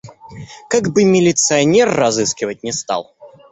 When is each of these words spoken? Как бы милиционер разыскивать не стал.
Как 0.67 0.91
бы 0.93 1.03
милиционер 1.03 1.87
разыскивать 1.87 2.63
не 2.63 2.71
стал. 2.71 3.15